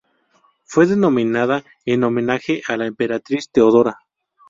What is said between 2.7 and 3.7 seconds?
la emperatriz